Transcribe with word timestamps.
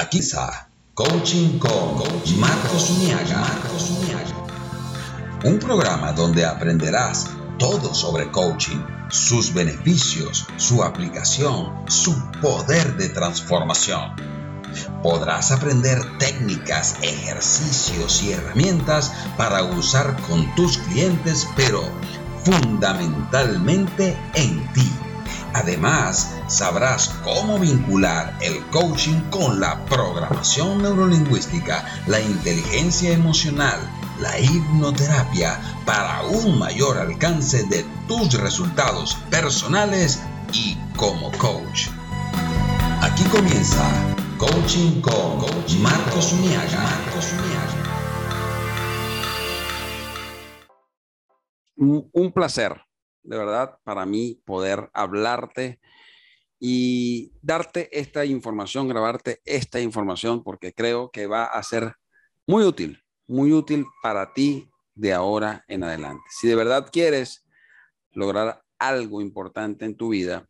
Aquí 0.00 0.20
está 0.20 0.70
Coaching 0.94 1.58
con 1.58 1.98
Marcos 2.38 2.90
Uniaga. 2.90 3.42
Un 5.42 5.58
programa 5.58 6.12
donde 6.12 6.46
aprenderás 6.46 7.26
todo 7.58 7.92
sobre 7.92 8.30
coaching, 8.30 8.78
sus 9.10 9.52
beneficios, 9.52 10.46
su 10.56 10.84
aplicación, 10.84 11.84
su 11.88 12.14
poder 12.40 12.96
de 12.96 13.08
transformación. 13.08 14.14
Podrás 15.02 15.50
aprender 15.50 15.98
técnicas, 16.18 16.94
ejercicios 17.02 18.22
y 18.22 18.34
herramientas 18.34 19.12
para 19.36 19.64
usar 19.64 20.16
con 20.28 20.54
tus 20.54 20.78
clientes, 20.78 21.44
pero 21.56 21.82
fundamentalmente 22.44 24.16
en 24.34 24.72
ti. 24.74 25.07
Además, 25.54 26.34
sabrás 26.46 27.08
cómo 27.24 27.58
vincular 27.58 28.36
el 28.40 28.64
coaching 28.66 29.20
con 29.30 29.60
la 29.60 29.84
programación 29.86 30.82
neurolingüística, 30.82 31.84
la 32.06 32.20
inteligencia 32.20 33.12
emocional, 33.12 33.80
la 34.20 34.38
hipnoterapia 34.38 35.58
para 35.84 36.22
un 36.22 36.58
mayor 36.58 36.98
alcance 36.98 37.64
de 37.64 37.84
tus 38.06 38.34
resultados 38.34 39.14
personales 39.30 40.20
y 40.52 40.76
como 40.96 41.30
coach. 41.32 41.88
Aquí 43.00 43.24
comienza 43.24 43.84
Coaching 44.38 45.00
con 45.00 45.40
Marcos 45.82 46.32
Uniaga. 46.32 46.84
Un 51.76 52.32
placer, 52.32 52.87
de 53.22 53.38
verdad, 53.38 53.78
para 53.84 54.06
mí 54.06 54.40
poder 54.44 54.90
hablarte 54.92 55.80
y 56.60 57.32
darte 57.42 57.88
esta 57.98 58.24
información, 58.24 58.88
grabarte 58.88 59.40
esta 59.44 59.80
información, 59.80 60.42
porque 60.42 60.72
creo 60.72 61.10
que 61.10 61.26
va 61.26 61.44
a 61.44 61.62
ser 61.62 61.94
muy 62.46 62.64
útil 62.64 63.02
muy 63.28 63.52
útil 63.52 63.86
para 64.02 64.32
ti 64.32 64.68
de 64.94 65.12
ahora 65.12 65.64
en 65.68 65.84
adelante. 65.84 66.24
Si 66.30 66.48
de 66.48 66.56
verdad 66.56 66.88
quieres 66.90 67.46
lograr 68.10 68.64
algo 68.78 69.20
importante 69.20 69.84
en 69.84 69.96
tu 69.96 70.08
vida, 70.08 70.48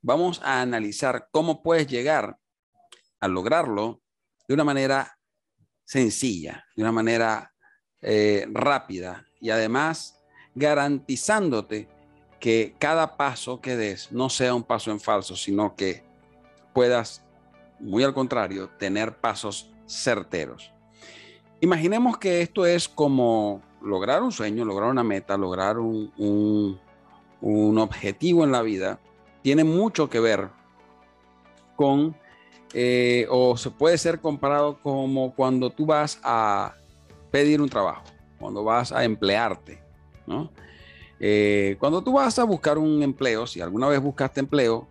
vamos 0.00 0.40
a 0.42 0.62
analizar 0.62 1.28
cómo 1.30 1.62
puedes 1.62 1.86
llegar 1.88 2.38
a 3.18 3.28
lograrlo 3.28 4.00
de 4.48 4.54
una 4.54 4.64
manera 4.64 5.18
sencilla, 5.84 6.64
de 6.76 6.82
una 6.82 6.92
manera 6.92 7.52
eh, 8.00 8.46
rápida 8.50 9.26
y 9.40 9.50
además 9.50 10.22
garantizándote 10.54 11.88
que 12.40 12.74
cada 12.78 13.16
paso 13.16 13.60
que 13.60 13.76
des 13.76 14.10
no 14.10 14.30
sea 14.30 14.54
un 14.54 14.64
paso 14.64 14.90
en 14.90 14.98
falso, 14.98 15.36
sino 15.36 15.76
que 15.76 16.02
puedas, 16.72 17.22
muy 17.78 18.02
al 18.02 18.14
contrario, 18.14 18.70
tener 18.78 19.16
pasos 19.18 19.70
certeros. 19.86 20.72
Imaginemos 21.60 22.16
que 22.16 22.40
esto 22.40 22.64
es 22.64 22.88
como 22.88 23.60
lograr 23.82 24.22
un 24.22 24.32
sueño, 24.32 24.64
lograr 24.64 24.90
una 24.90 25.04
meta, 25.04 25.36
lograr 25.36 25.78
un, 25.78 26.80
objetivo 27.42 28.44
en 28.44 28.52
la 28.52 28.62
vida. 28.62 28.98
Tiene 29.42 29.64
mucho 29.64 30.08
que 30.08 30.20
ver 30.20 30.48
con, 31.76 32.16
eh, 32.72 33.26
o 33.30 33.56
se 33.58 33.70
puede 33.70 33.98
ser 33.98 34.20
comparado 34.20 34.80
como 34.80 35.34
cuando 35.34 35.70
tú 35.70 35.84
vas 35.84 36.18
a 36.22 36.74
pedir 37.30 37.60
un 37.60 37.68
trabajo, 37.68 38.04
cuando 38.38 38.64
vas 38.64 38.92
a 38.92 39.04
emplearte, 39.04 39.82
eh, 41.20 41.76
cuando 41.78 42.02
tú 42.02 42.14
vas 42.14 42.38
a 42.38 42.44
buscar 42.44 42.78
un 42.78 43.02
empleo, 43.02 43.46
si 43.46 43.60
alguna 43.60 43.88
vez 43.88 44.00
buscaste 44.00 44.40
empleo, 44.40 44.88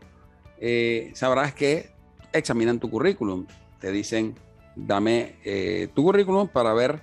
eh, 0.59 1.11
sabrás 1.15 1.53
que 1.53 1.89
examinan 2.31 2.79
tu 2.79 2.89
currículum, 2.89 3.47
te 3.79 3.91
dicen 3.91 4.35
dame 4.75 5.35
eh, 5.43 5.89
tu 5.93 6.03
currículum 6.03 6.47
para 6.47 6.73
ver 6.73 7.01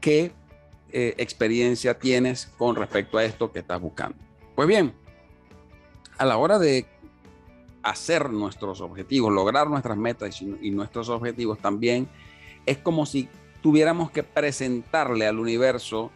qué 0.00 0.32
experiencia 0.96 1.98
tienes 1.98 2.46
con 2.56 2.76
respecto 2.76 3.18
a 3.18 3.24
esto 3.24 3.50
que 3.50 3.58
estás 3.58 3.80
buscando. 3.80 4.16
Pues 4.54 4.68
bien, 4.68 4.94
a 6.18 6.24
la 6.24 6.36
hora 6.36 6.60
de 6.60 6.86
hacer 7.82 8.30
nuestros 8.30 8.80
objetivos, 8.80 9.32
lograr 9.32 9.68
nuestras 9.68 9.96
metas 9.96 10.40
y, 10.40 10.70
nuestros 10.70 11.08
objetivos 11.08 11.58
también, 11.58 12.08
es 12.64 12.78
como 12.78 13.06
si 13.06 13.28
tuviéramos 13.62 14.10
que 14.10 14.22
presentarle 14.22 15.26
al 15.26 15.38
universo 15.38 16.10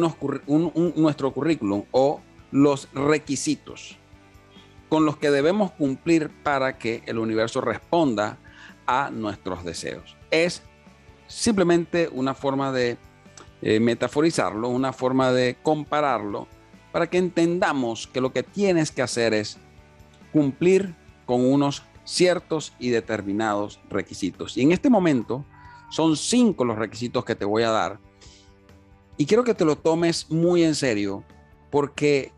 nuestro 0.00 1.32
currículum 1.32 1.84
o 1.90 2.20
los 2.50 2.88
requisitos 2.92 3.98
con 4.88 5.06
los 5.06 5.16
que 5.16 5.30
debemos 5.30 5.72
cumplir 5.72 6.30
para 6.42 6.78
que 6.78 7.02
el 7.06 7.18
universo 7.18 7.60
responda 7.60 8.38
a 8.86 9.10
nuestros 9.10 9.64
deseos 9.64 10.16
es 10.32 10.62
simplemente 11.28 12.08
una 12.12 12.34
forma 12.34 12.72
de 12.72 12.96
eh, 13.60 13.78
metaforizarlo, 13.78 14.68
una 14.68 14.92
forma 14.92 15.30
de 15.30 15.56
compararlo, 15.62 16.48
para 16.90 17.08
que 17.08 17.18
entendamos 17.18 18.08
que 18.08 18.20
lo 18.20 18.32
que 18.32 18.42
tienes 18.42 18.90
que 18.90 19.02
hacer 19.02 19.32
es 19.32 19.58
cumplir 20.32 20.94
con 21.26 21.44
unos 21.44 21.84
ciertos 22.04 22.72
y 22.80 22.90
determinados 22.90 23.78
requisitos. 23.88 24.56
Y 24.56 24.62
en 24.62 24.72
este 24.72 24.90
momento 24.90 25.44
son 25.90 26.16
cinco 26.16 26.64
los 26.64 26.76
requisitos 26.76 27.24
que 27.24 27.36
te 27.36 27.44
voy 27.44 27.62
a 27.62 27.70
dar. 27.70 27.98
Y 29.16 29.26
quiero 29.26 29.44
que 29.44 29.54
te 29.54 29.64
lo 29.64 29.76
tomes 29.76 30.30
muy 30.30 30.64
en 30.64 30.74
serio, 30.74 31.24
porque 31.70 32.32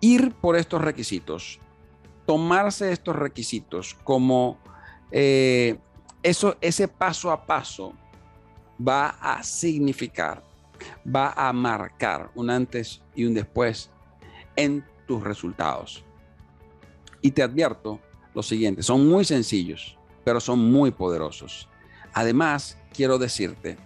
ir 0.00 0.34
por 0.34 0.56
estos 0.56 0.82
requisitos, 0.82 1.60
tomarse 2.26 2.92
estos 2.92 3.16
requisitos 3.16 3.94
como 4.04 4.58
eh, 5.10 5.78
eso, 6.22 6.56
ese 6.60 6.88
paso 6.88 7.30
a 7.30 7.46
paso 7.46 7.92
va 8.86 9.08
a 9.20 9.42
significar, 9.42 10.42
va 11.04 11.32
a 11.36 11.52
marcar 11.52 12.30
un 12.34 12.50
antes 12.50 13.02
y 13.14 13.24
un 13.24 13.34
después 13.34 13.90
en 14.56 14.84
tus 15.06 15.22
resultados. 15.22 16.04
Y 17.20 17.30
te 17.30 17.42
advierto 17.42 18.00
lo 18.34 18.42
siguiente, 18.42 18.82
son 18.82 19.06
muy 19.08 19.24
sencillos, 19.24 19.96
pero 20.24 20.40
son 20.40 20.58
muy 20.58 20.90
poderosos. 20.90 21.68
Además, 22.14 22.78
quiero 22.92 23.18
decirte 23.18 23.78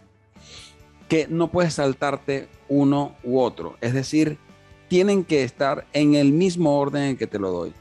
que 1.08 1.28
no 1.28 1.50
puedes 1.50 1.74
saltarte 1.74 2.48
uno 2.68 3.14
u 3.22 3.38
otro, 3.38 3.76
es 3.80 3.94
decir, 3.94 4.38
tienen 4.88 5.24
que 5.24 5.42
estar 5.42 5.86
en 5.92 6.14
el 6.14 6.32
mismo 6.32 6.78
orden 6.78 7.02
en 7.02 7.16
que 7.16 7.26
te 7.26 7.38
lo 7.38 7.50
doy. 7.50 7.72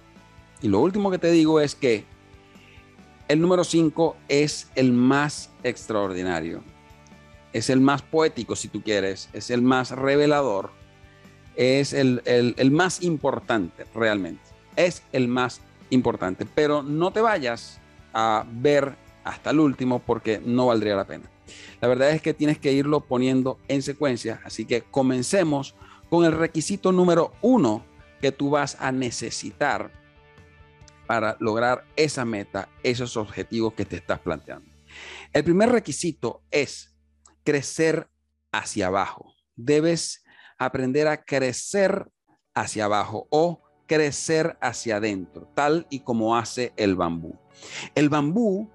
Y 0.61 0.67
lo 0.67 0.79
último 0.79 1.11
que 1.11 1.19
te 1.19 1.31
digo 1.31 1.59
es 1.59 1.75
que 1.75 2.05
el 3.27 3.41
número 3.41 3.63
5 3.63 4.15
es 4.27 4.69
el 4.75 4.93
más 4.93 5.49
extraordinario. 5.63 6.63
Es 7.53 7.69
el 7.69 7.81
más 7.81 8.01
poético, 8.01 8.55
si 8.55 8.67
tú 8.67 8.81
quieres. 8.81 9.29
Es 9.33 9.49
el 9.49 9.61
más 9.61 9.91
revelador. 9.91 10.71
Es 11.55 11.93
el, 11.93 12.21
más 12.71 13.01
importante, 13.01 13.85
realmente. 13.95 14.43
Es 14.75 15.03
el 15.11 15.27
más 15.27 15.61
importante. 15.89 16.45
Pero 16.45 16.83
no 16.83 17.11
te 17.11 17.21
vayas 17.21 17.79
a 18.13 18.45
ver 18.51 18.95
hasta 19.23 19.51
el 19.51 19.59
último 19.59 19.99
porque 19.99 20.41
no 20.43 20.67
valdría 20.67 20.95
la 20.95 21.05
pena. 21.05 21.29
La 21.81 21.87
verdad 21.87 22.11
es 22.11 22.21
que 22.21 22.33
tienes 22.33 22.59
que 22.59 22.71
irlo 22.71 23.01
poniendo 23.01 23.59
en 23.67 23.81
secuencia. 23.81 24.41
Así 24.43 24.65
que 24.65 24.81
comencemos 24.81 25.75
con 26.09 26.25
el 26.25 26.31
requisito 26.31 26.91
número 26.91 27.33
uno 27.41 27.85
que 28.21 28.31
tú 28.31 28.49
vas 28.49 28.77
a 28.79 28.91
necesitar 28.91 29.91
para 31.07 31.37
lograr 31.39 31.85
esa 31.95 32.25
meta, 32.25 32.69
esos 32.83 33.17
objetivos 33.17 33.73
que 33.73 33.85
te 33.85 33.97
estás 33.97 34.19
planteando. 34.19 34.69
El 35.33 35.43
primer 35.43 35.69
requisito 35.69 36.41
es 36.51 36.95
crecer 37.43 38.09
hacia 38.51 38.87
abajo. 38.87 39.33
Debes 39.55 40.23
aprender 40.57 41.07
a 41.07 41.23
crecer 41.23 42.07
hacia 42.53 42.85
abajo 42.85 43.27
o 43.29 43.61
crecer 43.87 44.57
hacia 44.61 44.97
adentro, 44.97 45.47
tal 45.53 45.85
y 45.89 45.99
como 45.99 46.35
hace 46.35 46.73
el 46.77 46.95
bambú. 46.95 47.37
El 47.93 48.09
bambú 48.09 48.71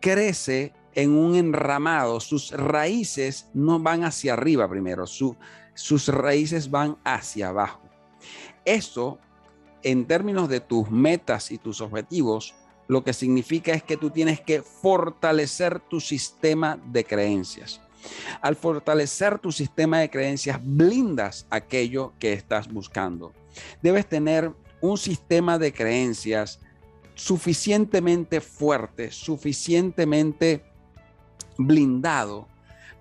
crece 0.00 0.72
en 0.96 1.12
un 1.12 1.36
enramado, 1.36 2.18
sus 2.18 2.50
raíces 2.50 3.48
no 3.54 3.78
van 3.78 4.02
hacia 4.02 4.32
arriba 4.32 4.68
primero, 4.68 5.06
sus 5.06 6.08
raíces 6.08 6.70
van 6.70 6.96
hacia 7.04 7.50
abajo. 7.50 7.82
Eso 8.64 9.20
en 9.82 10.06
términos 10.06 10.48
de 10.48 10.58
tus 10.58 10.90
metas 10.90 11.52
y 11.52 11.58
tus 11.58 11.80
objetivos, 11.80 12.56
lo 12.88 13.04
que 13.04 13.12
significa 13.12 13.72
es 13.72 13.84
que 13.84 13.96
tú 13.96 14.10
tienes 14.10 14.40
que 14.40 14.62
fortalecer 14.62 15.80
tu 15.80 16.00
sistema 16.00 16.76
de 16.86 17.04
creencias. 17.04 17.80
Al 18.40 18.56
fortalecer 18.56 19.38
tu 19.38 19.52
sistema 19.52 20.00
de 20.00 20.10
creencias, 20.10 20.58
blindas 20.62 21.46
aquello 21.50 22.14
que 22.18 22.32
estás 22.32 22.66
buscando. 22.72 23.32
Debes 23.82 24.08
tener 24.08 24.52
un 24.80 24.96
sistema 24.96 25.58
de 25.58 25.72
creencias 25.72 26.58
suficientemente 27.14 28.40
fuerte, 28.40 29.10
suficientemente 29.10 30.64
blindado 31.58 32.48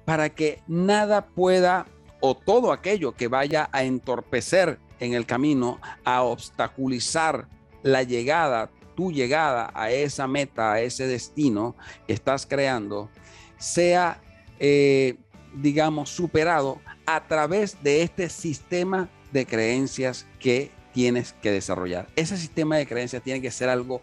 para 0.06 0.30
que 0.30 0.62
nada 0.68 1.28
pueda 1.28 1.88
o 2.20 2.36
todo 2.36 2.72
aquello 2.72 3.14
que 3.14 3.28
vaya 3.28 3.70
a 3.72 3.84
entorpecer 3.84 4.80
en 5.00 5.14
el 5.14 5.26
camino 5.26 5.80
a 6.04 6.24
obstaculizar 6.24 7.48
la 7.84 8.04
llegada 8.04 8.70
tu 8.96 9.12
llegada 9.12 9.72
a 9.76 9.92
esa 9.92 10.28
meta, 10.28 10.74
a 10.74 10.82
ese 10.82 11.06
destino 11.06 11.76
que 12.08 12.14
estás 12.14 12.46
creando, 12.46 13.10
sea, 13.58 14.22
eh, 14.60 15.18
digamos, 15.54 16.10
superado 16.10 16.82
a 17.06 17.28
través 17.28 17.82
de 17.84 18.02
este 18.02 18.30
sistema 18.30 19.10
de 19.32 19.46
creencias 19.46 20.26
que 20.40 20.72
tienes 20.94 21.34
que 21.34 21.52
desarrollar. 21.52 22.08
Ese 22.16 22.38
sistema 22.38 22.78
de 22.78 22.88
creencias 22.88 23.22
tiene 23.22 23.42
que 23.42 23.52
ser 23.52 23.70
algo 23.70 24.02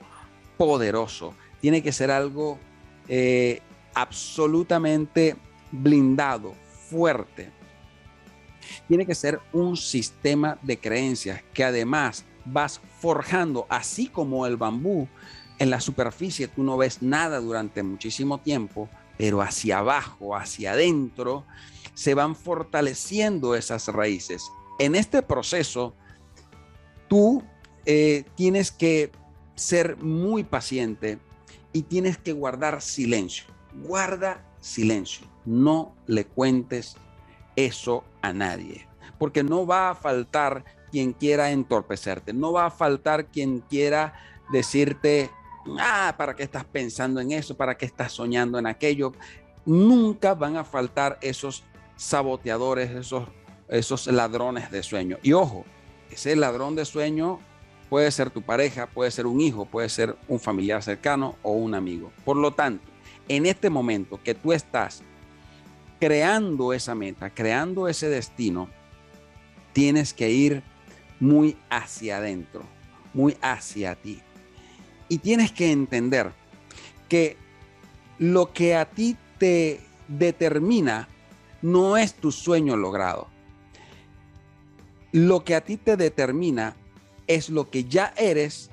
poderoso, 0.59 1.35
tiene 1.61 1.83
que 1.83 1.93
ser 1.93 2.11
algo 2.11 2.59
eh, 3.09 3.61
absolutamente 3.95 5.37
blindado, 5.71 6.55
fuerte. 6.89 7.51
Tiene 8.89 9.07
que 9.07 9.15
ser 9.15 9.41
un 9.53 9.77
sistema 9.77 10.59
de 10.63 10.79
creencias 10.79 11.43
que 11.53 11.65
además 11.65 12.25
vas 12.45 12.81
forjando, 13.01 13.67
así 13.69 14.09
como 14.09 14.47
el 14.47 14.57
bambú, 14.57 15.09
en 15.59 15.71
la 15.71 15.81
superficie 15.81 16.49
tú 16.49 16.63
no 16.63 16.77
ves 16.77 17.03
nada 17.03 17.39
durante 17.41 17.83
muchísimo 17.83 18.39
tiempo, 18.39 18.89
pero 19.17 19.43
hacia 19.43 19.79
abajo, 19.79 20.35
hacia 20.35 20.73
adentro, 20.73 21.45
se 21.95 22.15
van 22.15 22.35
fortaleciendo 22.35 23.55
esas 23.55 23.89
raíces. 23.89 24.43
En 24.79 24.95
este 24.95 25.23
proceso, 25.23 25.95
tú 27.09 27.43
eh, 27.85 28.25
tienes 28.35 28.73
que 28.73 29.13
ser 29.55 29.97
muy 29.99 30.43
paciente 30.45 31.19
y 31.73 31.83
tienes 31.83 32.19
que 32.19 32.33
guardar 32.33 32.83
silencio. 32.83 33.52
Guarda 33.75 34.45
silencio. 34.61 35.27
No 35.45 35.95
le 36.07 36.25
cuentes 36.25 36.97
eso 37.57 38.05
a 38.23 38.33
nadie, 38.33 38.87
porque 39.19 39.43
no 39.43 39.67
va 39.67 39.91
a 39.91 39.95
faltar 39.95 40.65
quien 40.91 41.13
quiera 41.13 41.51
entorpecerte, 41.51 42.33
no 42.33 42.53
va 42.53 42.67
a 42.67 42.71
faltar 42.71 43.27
quien 43.27 43.61
quiera 43.61 44.15
decirte, 44.53 45.31
ah, 45.79 46.15
¿para 46.17 46.37
qué 46.37 46.43
estás 46.43 46.65
pensando 46.65 47.21
en 47.21 47.33
eso? 47.33 47.57
¿Para 47.57 47.77
qué 47.77 47.87
estás 47.87 48.13
soñando 48.13 48.59
en 48.59 48.67
aquello? 48.67 49.13
Nunca 49.65 50.35
van 50.35 50.57
a 50.57 50.65
faltar 50.65 51.19
esos 51.23 51.65
saboteadores, 51.97 52.91
esos, 52.91 53.29
esos 53.69 54.07
ladrones 54.07 54.71
de 54.71 54.83
sueño. 54.83 55.19
Y 55.23 55.33
ojo, 55.33 55.65
ese 56.11 56.37
ladrón 56.37 56.75
de 56.77 56.85
sueño 56.85 57.41
puede 57.89 58.11
ser 58.11 58.31
tu 58.31 58.43
pareja, 58.43 58.87
puede 58.87 59.11
ser 59.11 59.27
un 59.27 59.41
hijo, 59.41 59.65
puede 59.65 59.89
ser 59.89 60.17
un 60.29 60.41
familiar 60.41 60.83
cercano 60.83 61.37
o 61.43 61.53
un 61.53 61.75
amigo. 61.75 62.13
Por 62.25 62.37
lo 62.37 62.53
tanto, 62.53 62.92
en 63.29 63.47
este 63.47 63.71
momento 63.71 64.21
que 64.23 64.35
tú 64.35 64.53
estás 64.53 65.03
creando 66.01 66.73
esa 66.73 66.95
meta, 66.95 67.31
creando 67.31 67.89
ese 67.89 68.09
destino, 68.09 68.69
tienes 69.73 70.13
que 70.13 70.31
ir 70.31 70.63
muy 71.21 71.57
hacia 71.71 72.17
adentro, 72.17 72.65
muy 73.15 73.37
hacia 73.41 73.95
ti. 73.95 74.21
Y 75.09 75.19
tienes 75.19 75.53
que 75.53 75.71
entender 75.71 76.33
que 77.09 77.37
lo 78.19 78.53
que 78.53 78.75
a 78.75 78.87
ti 78.87 79.17
te 79.39 79.81
determina 80.09 81.09
no 81.61 81.97
es 81.97 82.15
tu 82.15 82.33
sueño 82.33 82.77
logrado. 82.77 83.29
Lo 85.13 85.45
que 85.45 85.55
a 85.55 85.61
ti 85.61 85.77
te 85.77 85.97
determina 85.97 86.75
es 87.27 87.49
lo 87.49 87.71
que 87.71 87.85
ya 87.85 88.13
eres 88.17 88.71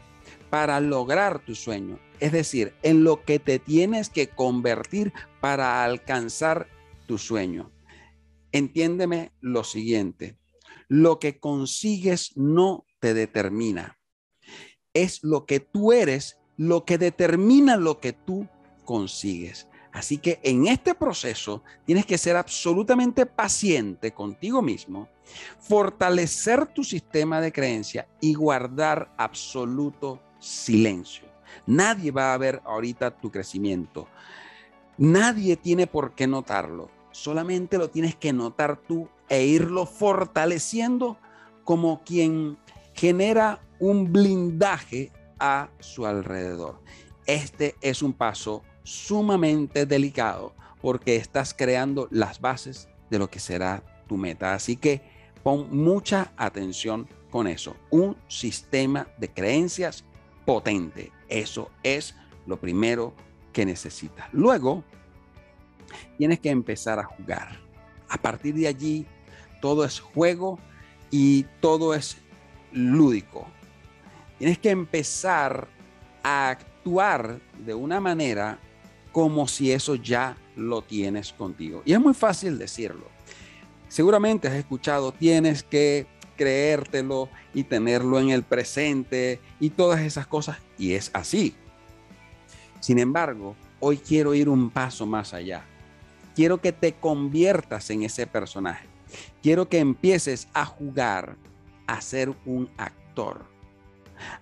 para 0.49 0.79
lograr 0.79 1.39
tu 1.39 1.53
sueño. 1.53 1.99
Es 2.19 2.31
decir, 2.31 2.73
en 2.83 3.03
lo 3.03 3.23
que 3.23 3.39
te 3.39 3.59
tienes 3.59 4.09
que 4.09 4.27
convertir 4.27 5.13
para 5.39 5.83
alcanzar 5.83 6.67
tu 7.07 7.17
sueño. 7.17 7.71
Entiéndeme 8.51 9.31
lo 9.41 9.63
siguiente. 9.63 10.37
Lo 10.87 11.19
que 11.19 11.39
consigues 11.39 12.35
no 12.35 12.85
te 12.99 13.13
determina. 13.13 13.97
Es 14.93 15.23
lo 15.23 15.45
que 15.45 15.59
tú 15.59 15.93
eres 15.93 16.39
lo 16.59 16.83
que 16.83 16.97
determina 16.97 17.77
lo 17.77 18.01
que 18.01 18.11
tú 18.11 18.45
consigues. 18.83 19.69
Así 19.93 20.17
que 20.17 20.41
en 20.43 20.67
este 20.67 20.93
proceso 20.93 21.63
tienes 21.85 22.05
que 22.05 22.17
ser 22.17 22.35
absolutamente 22.35 23.25
paciente 23.25 24.11
contigo 24.11 24.61
mismo, 24.61 25.07
fortalecer 25.61 26.67
tu 26.67 26.83
sistema 26.83 27.39
de 27.39 27.53
creencia 27.53 28.09
y 28.19 28.33
guardar 28.33 29.13
absoluto 29.17 30.21
silencio. 30.39 31.28
Nadie 31.65 32.11
va 32.11 32.33
a 32.33 32.37
ver 32.37 32.61
ahorita 32.65 33.11
tu 33.11 33.31
crecimiento. 33.31 34.07
Nadie 34.97 35.55
tiene 35.55 35.87
por 35.87 36.13
qué 36.13 36.27
notarlo. 36.27 36.89
Solamente 37.11 37.77
lo 37.77 37.89
tienes 37.89 38.15
que 38.15 38.33
notar 38.33 38.77
tú 38.77 39.07
e 39.29 39.45
irlo 39.45 39.85
fortaleciendo 39.85 41.17
como 41.63 42.03
quien 42.03 42.57
genera 42.93 43.61
un 43.79 44.11
blindaje 44.11 45.11
a 45.39 45.69
su 45.79 46.05
alrededor. 46.05 46.81
Este 47.25 47.75
es 47.81 48.01
un 48.01 48.13
paso 48.13 48.63
sumamente 48.83 49.85
delicado 49.85 50.53
porque 50.81 51.15
estás 51.15 51.53
creando 51.53 52.07
las 52.11 52.41
bases 52.41 52.89
de 53.09 53.19
lo 53.19 53.29
que 53.29 53.39
será 53.39 53.83
tu 54.07 54.17
meta. 54.17 54.53
Así 54.53 54.75
que 54.75 55.01
pon 55.43 55.67
mucha 55.71 56.33
atención 56.37 57.07
con 57.29 57.47
eso. 57.47 57.75
Un 57.89 58.17
sistema 58.27 59.07
de 59.17 59.29
creencias 59.29 60.03
potente. 60.45 61.11
Eso 61.29 61.69
es 61.83 62.15
lo 62.45 62.59
primero 62.59 63.13
que 63.53 63.65
necesitas. 63.65 64.27
Luego, 64.33 64.83
tienes 66.17 66.39
que 66.39 66.49
empezar 66.49 66.99
a 66.99 67.03
jugar. 67.03 67.59
A 68.09 68.17
partir 68.17 68.55
de 68.55 68.67
allí, 68.67 69.05
todo 69.61 69.85
es 69.85 69.99
juego 69.99 70.59
y 71.11 71.43
todo 71.61 71.93
es 71.93 72.17
lúdico. 72.71 73.47
Tienes 74.37 74.57
que 74.57 74.69
empezar 74.69 75.67
a 76.23 76.49
actuar 76.49 77.39
de 77.57 77.73
una 77.73 77.99
manera 77.99 78.59
como 79.11 79.47
si 79.47 79.71
eso 79.71 79.95
ya 79.95 80.37
lo 80.55 80.81
tienes 80.81 81.33
contigo. 81.33 81.81
Y 81.85 81.93
es 81.93 81.99
muy 81.99 82.13
fácil 82.13 82.57
decirlo. 82.57 83.07
Seguramente 83.87 84.47
has 84.47 84.53
escuchado, 84.53 85.11
tienes 85.11 85.63
que 85.63 86.05
creértelo 86.39 87.27
y 87.53 87.65
tenerlo 87.65 88.17
en 88.17 88.29
el 88.29 88.43
presente 88.43 89.41
y 89.59 89.71
todas 89.71 89.99
esas 89.99 90.25
cosas. 90.25 90.57
Y 90.77 90.93
es 90.93 91.11
así. 91.13 91.53
Sin 92.79 92.97
embargo, 92.97 93.57
hoy 93.81 93.97
quiero 93.97 94.33
ir 94.33 94.47
un 94.47 94.69
paso 94.69 95.05
más 95.05 95.33
allá. 95.33 95.65
Quiero 96.33 96.61
que 96.61 96.71
te 96.71 96.93
conviertas 96.93 97.89
en 97.89 98.03
ese 98.03 98.25
personaje. 98.25 98.87
Quiero 99.43 99.67
que 99.67 99.79
empieces 99.79 100.47
a 100.53 100.65
jugar, 100.65 101.35
a 101.85 101.99
ser 101.99 102.33
un 102.45 102.69
actor, 102.77 103.43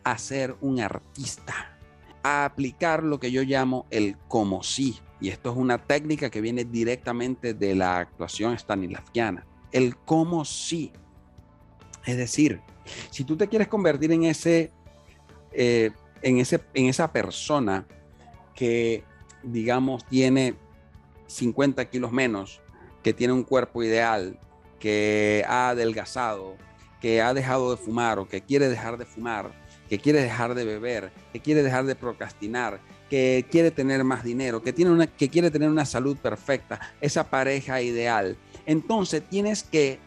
a 0.04 0.18
ser 0.20 0.56
un 0.62 0.80
artista, 0.80 1.80
a 2.22 2.46
aplicar 2.46 3.02
lo 3.02 3.20
que 3.20 3.32
yo 3.32 3.42
llamo 3.42 3.88
el 3.90 4.18
como 4.28 4.62
sí. 4.62 5.00
Y 5.20 5.30
esto 5.30 5.50
es 5.50 5.58
una 5.58 5.80
técnica 5.80 6.30
que 6.30 6.42
viene 6.42 6.64
directamente 6.64 7.56
de 7.56 7.74
la 7.74 7.98
actuación 7.98 8.54
stanislavskiana. 8.54 9.48
El 9.72 9.96
como 9.98 10.46
sí. 10.46 10.92
Es 12.08 12.16
decir, 12.16 12.62
si 13.12 13.26
tú 13.26 13.36
te 13.36 13.50
quieres 13.50 13.68
convertir 13.68 14.14
en 14.14 14.24
ese, 14.24 14.72
eh, 15.52 15.92
en 16.22 16.38
ese, 16.38 16.62
en 16.74 16.86
esa 16.86 17.12
persona 17.12 17.86
que, 18.56 19.04
digamos, 19.44 20.06
tiene 20.06 20.56
50 21.28 21.84
kilos 21.90 22.14
menos, 22.14 22.62
que 23.04 23.14
tiene 23.14 23.34
un 23.34 23.44
cuerpo 23.44 23.84
ideal, 23.84 24.40
que 24.80 25.44
ha 25.50 25.70
adelgazado, 25.70 26.56
que 27.02 27.22
ha 27.22 27.34
dejado 27.34 27.72
de 27.72 27.78
fumar 27.78 28.20
o 28.20 28.28
que 28.28 28.42
quiere 28.42 28.70
dejar 28.70 28.98
de 28.98 29.06
fumar, 29.06 29.52
que 29.90 30.00
quiere 30.00 30.22
dejar 30.22 30.56
de 30.56 30.64
beber, 30.64 31.12
que 31.34 31.42
quiere 31.42 31.62
dejar 31.62 31.86
de 31.86 31.96
procrastinar, 31.96 32.80
que 33.10 33.46
quiere 33.52 33.70
tener 33.72 34.06
más 34.06 34.24
dinero, 34.24 34.62
que, 34.62 34.72
tiene 34.72 34.92
una, 34.92 35.08
que 35.08 35.28
quiere 35.28 35.52
tener 35.52 35.70
una 35.70 35.86
salud 35.86 36.16
perfecta, 36.16 36.80
esa 37.02 37.30
pareja 37.30 37.82
ideal. 37.82 38.38
Entonces 38.66 39.24
tienes 39.28 39.64
que 39.64 40.00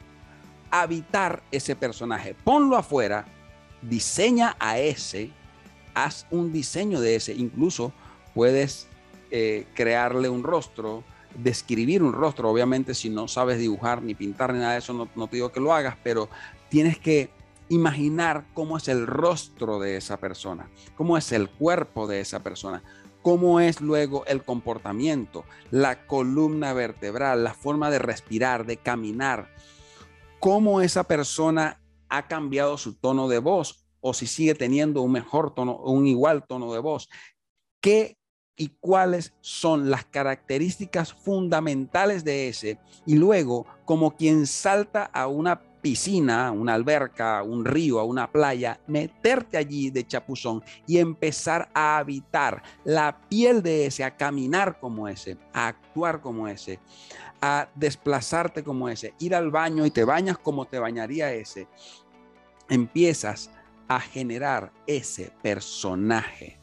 habitar 0.70 1.42
ese 1.50 1.76
personaje. 1.76 2.34
Ponlo 2.44 2.76
afuera, 2.76 3.26
diseña 3.82 4.56
a 4.58 4.78
ese, 4.78 5.30
haz 5.94 6.26
un 6.30 6.52
diseño 6.52 7.00
de 7.00 7.16
ese, 7.16 7.34
incluso 7.34 7.92
puedes 8.34 8.88
eh, 9.30 9.66
crearle 9.74 10.28
un 10.28 10.42
rostro, 10.42 11.04
describir 11.34 12.02
un 12.02 12.12
rostro, 12.12 12.50
obviamente 12.50 12.94
si 12.94 13.10
no 13.10 13.28
sabes 13.28 13.58
dibujar 13.58 14.02
ni 14.02 14.14
pintar 14.14 14.52
ni 14.52 14.60
nada 14.60 14.72
de 14.72 14.78
eso, 14.78 14.92
no, 14.92 15.08
no 15.14 15.28
te 15.28 15.36
digo 15.36 15.52
que 15.52 15.60
lo 15.60 15.72
hagas, 15.72 15.96
pero 16.02 16.28
tienes 16.68 16.98
que 16.98 17.30
imaginar 17.68 18.44
cómo 18.52 18.76
es 18.76 18.88
el 18.88 19.06
rostro 19.06 19.78
de 19.78 19.96
esa 19.96 20.18
persona, 20.18 20.68
cómo 20.96 21.16
es 21.16 21.30
el 21.32 21.48
cuerpo 21.48 22.06
de 22.08 22.20
esa 22.20 22.42
persona, 22.42 22.82
cómo 23.22 23.60
es 23.60 23.80
luego 23.80 24.24
el 24.26 24.42
comportamiento, 24.42 25.44
la 25.70 26.06
columna 26.06 26.72
vertebral, 26.72 27.44
la 27.44 27.54
forma 27.54 27.90
de 27.90 27.98
respirar, 27.98 28.66
de 28.66 28.76
caminar, 28.76 29.48
cómo 30.40 30.80
esa 30.80 31.04
persona 31.04 31.80
ha 32.08 32.26
cambiado 32.26 32.76
su 32.76 32.94
tono 32.94 33.28
de 33.28 33.38
voz 33.38 33.86
o 34.00 34.14
si 34.14 34.26
sigue 34.26 34.54
teniendo 34.54 35.02
un 35.02 35.12
mejor 35.12 35.54
tono, 35.54 35.76
un 35.76 36.06
igual 36.06 36.46
tono 36.46 36.72
de 36.72 36.80
voz. 36.80 37.08
¿Qué 37.80 38.16
y 38.56 38.76
cuáles 38.80 39.34
son 39.40 39.90
las 39.90 40.04
características 40.06 41.12
fundamentales 41.12 42.24
de 42.24 42.48
ese? 42.48 42.78
Y 43.06 43.14
luego, 43.14 43.66
como 43.84 44.16
quien 44.16 44.46
salta 44.46 45.04
a 45.04 45.28
una 45.28 45.62
piscina, 45.80 46.52
una 46.52 46.74
alberca, 46.74 47.42
un 47.42 47.64
río, 47.64 48.02
una 48.04 48.30
playa, 48.30 48.80
meterte 48.86 49.56
allí 49.56 49.90
de 49.90 50.06
chapuzón 50.06 50.62
y 50.86 50.98
empezar 50.98 51.70
a 51.74 51.98
habitar 51.98 52.62
la 52.84 53.20
piel 53.28 53.62
de 53.62 53.86
ese, 53.86 54.04
a 54.04 54.16
caminar 54.16 54.78
como 54.80 55.08
ese, 55.08 55.38
a 55.52 55.68
actuar 55.68 56.20
como 56.20 56.48
ese, 56.48 56.78
a 57.40 57.68
desplazarte 57.74 58.62
como 58.62 58.88
ese, 58.88 59.14
ir 59.18 59.34
al 59.34 59.50
baño 59.50 59.86
y 59.86 59.90
te 59.90 60.04
bañas 60.04 60.38
como 60.38 60.66
te 60.66 60.78
bañaría 60.78 61.32
ese. 61.32 61.68
Empiezas 62.68 63.50
a 63.88 64.00
generar 64.00 64.72
ese 64.86 65.32
personaje. 65.42 66.60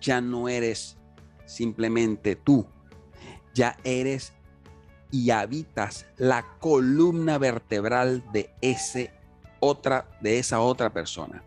Ya 0.00 0.20
no 0.20 0.48
eres 0.48 0.98
simplemente 1.46 2.36
tú, 2.36 2.66
ya 3.54 3.76
eres 3.84 4.33
y 5.14 5.30
habitas 5.30 6.04
la 6.16 6.44
columna 6.58 7.38
vertebral 7.38 8.24
de 8.32 8.50
ese 8.60 9.12
otra 9.60 10.08
de 10.20 10.40
esa 10.40 10.58
otra 10.58 10.92
persona. 10.92 11.44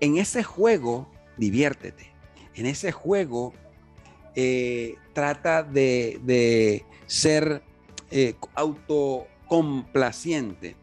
En 0.00 0.16
ese 0.16 0.42
juego 0.42 1.06
diviértete. 1.36 2.10
En 2.54 2.64
ese 2.64 2.90
juego 2.90 3.52
eh, 4.34 4.94
trata 5.12 5.62
de, 5.62 6.86
ser 7.04 7.62
eh, 8.10 8.36
autocomplaciente. 8.54 10.74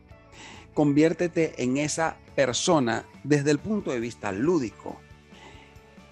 Conviértete 0.76 1.56
en 1.58 1.78
esa 1.78 2.18
persona 2.36 3.04
desde 3.24 3.50
el 3.50 3.58
punto 3.58 3.90
de 3.90 4.00
vista 4.00 4.32
lúdico. 4.32 4.96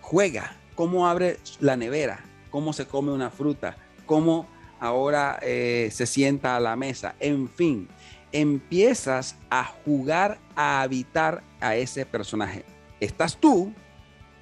Juega 0.01 0.57
cómo 0.73 1.07
abre 1.07 1.37
la 1.59 1.77
nevera, 1.77 2.25
cómo 2.49 2.73
se 2.73 2.87
come 2.87 3.11
una 3.11 3.29
fruta, 3.29 3.77
cómo 4.07 4.56
ahora 4.79 5.39
eh, 5.41 5.89
se 5.91 6.05
sienta 6.05 6.55
a 6.55 6.59
la 6.59 6.75
mesa. 6.75 7.15
En 7.19 7.47
fin, 7.49 7.87
empiezas 8.31 9.35
a 9.49 9.63
jugar, 9.63 10.39
a 10.55 10.81
habitar 10.81 11.43
a 11.59 11.75
ese 11.75 12.05
personaje. 12.05 12.63
Estás 12.99 13.37
tú 13.37 13.73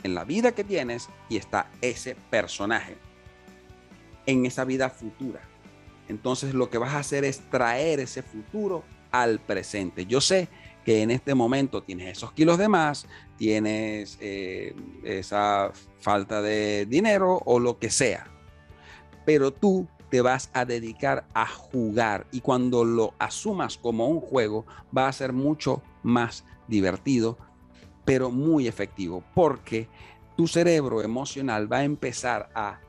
en 0.04 0.16
la 0.16 0.24
vida 0.24 0.54
que 0.54 0.64
tienes 0.64 1.10
y 1.30 1.38
está 1.38 1.70
ese 1.82 2.16
personaje 2.30 2.98
en 4.26 4.46
esa 4.46 4.66
vida 4.66 4.90
futura. 4.90 5.42
Entonces 6.08 6.54
lo 6.54 6.70
que 6.70 6.78
vas 6.78 6.94
a 6.94 7.00
hacer 7.00 7.26
es 7.26 7.40
traer 7.50 8.00
ese 8.00 8.22
futuro 8.22 8.84
al 9.12 9.40
presente. 9.40 10.06
Yo 10.06 10.22
sé 10.22 10.50
que 10.84 11.02
en 11.02 11.10
este 11.10 11.34
momento 11.34 11.82
tienes 11.82 12.16
esos 12.16 12.32
kilos 12.34 12.58
de 12.58 12.68
más, 12.68 13.08
tienes 13.38 14.18
eh, 14.22 14.76
esa 15.04 15.72
falta 16.00 16.42
de 16.42 16.86
dinero 16.86 17.42
o 17.46 17.60
lo 17.60 17.80
que 17.80 17.90
sea, 17.90 18.28
pero 19.26 19.52
tú 19.52 19.88
te 20.10 20.22
vas 20.22 20.50
a 20.54 20.66
dedicar 20.66 21.28
a 21.34 21.48
jugar 21.48 22.28
y 22.32 22.42
cuando 22.42 22.84
lo 22.84 23.14
asumas 23.20 23.78
como 23.78 24.08
un 24.08 24.20
juego 24.20 24.66
va 24.96 25.08
a 25.08 25.14
ser 25.14 25.34
mucho 25.34 25.82
más 26.04 26.46
divertido, 26.68 27.38
pero 28.06 28.32
muy 28.32 28.68
efectivo, 28.68 29.24
porque 29.34 29.90
tu 30.36 30.48
cerebro 30.48 31.02
emocional 31.02 31.72
va 31.72 31.78
a 31.78 31.84
empezar 31.84 32.50
a 32.54 32.80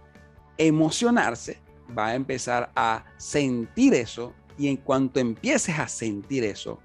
emocionarse, 0.59 1.61
va 1.97 2.09
a 2.09 2.15
empezar 2.15 2.71
a 2.75 3.05
sentir 3.17 3.95
eso 3.95 4.35
y 4.59 4.69
en 4.69 4.77
cuanto 4.77 5.21
empieces 5.21 5.79
a 5.79 5.89
sentir 5.89 6.45
eso, 6.45 6.81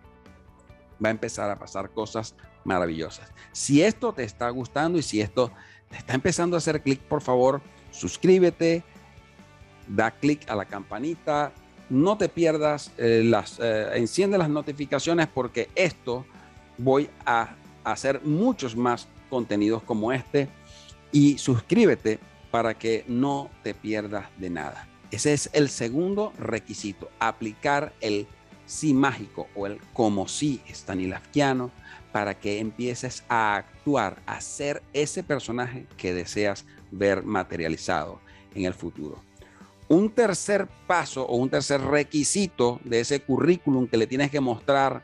va 1.03 1.09
a 1.09 1.11
empezar 1.11 1.49
a 1.49 1.57
pasar 1.57 1.89
cosas 1.91 2.35
maravillosas. 2.63 3.31
Si 3.51 3.81
esto 3.81 4.13
te 4.13 4.23
está 4.23 4.49
gustando 4.49 4.99
y 4.99 5.01
si 5.01 5.21
esto 5.21 5.51
te 5.89 5.97
está 5.97 6.13
empezando 6.13 6.55
a 6.55 6.59
hacer 6.59 6.81
clic, 6.81 7.01
por 7.01 7.21
favor, 7.21 7.61
suscríbete, 7.91 8.83
da 9.87 10.11
clic 10.11 10.49
a 10.49 10.55
la 10.55 10.65
campanita, 10.65 11.51
no 11.89 12.17
te 12.17 12.29
pierdas 12.29 12.91
eh, 12.97 13.21
las, 13.23 13.59
eh, 13.59 13.89
enciende 13.95 14.37
las 14.37 14.49
notificaciones 14.49 15.27
porque 15.27 15.69
esto 15.75 16.25
voy 16.77 17.09
a 17.25 17.55
hacer 17.83 18.21
muchos 18.23 18.75
más 18.75 19.07
contenidos 19.29 19.83
como 19.83 20.11
este 20.11 20.47
y 21.11 21.37
suscríbete 21.37 22.19
para 22.49 22.73
que 22.73 23.03
no 23.07 23.49
te 23.63 23.73
pierdas 23.73 24.27
de 24.37 24.49
nada. 24.49 24.87
Ese 25.11 25.33
es 25.33 25.49
el 25.53 25.69
segundo 25.69 26.31
requisito, 26.37 27.09
aplicar 27.19 27.93
el 27.99 28.27
sí 28.65 28.93
mágico 28.93 29.47
o 29.55 29.67
el 29.67 29.79
como 29.93 30.27
sí 30.27 30.61
Stanislavskiano 30.69 31.71
para 32.13 32.39
que 32.39 32.59
empieces 32.59 33.23
a 33.27 33.55
actuar, 33.55 34.21
a 34.25 34.39
ser 34.39 34.81
ese 34.93 35.23
personaje 35.23 35.85
que 35.97 36.13
deseas 36.13 36.65
ver 36.91 37.23
materializado 37.23 38.19
en 38.55 38.65
el 38.65 38.73
futuro. 38.73 39.21
Un 39.91 40.09
tercer 40.15 40.69
paso 40.87 41.25
o 41.25 41.35
un 41.35 41.49
tercer 41.49 41.81
requisito 41.81 42.79
de 42.85 43.01
ese 43.01 43.23
currículum 43.23 43.89
que 43.89 43.97
le 43.97 44.07
tienes 44.07 44.31
que 44.31 44.39
mostrar 44.39 45.03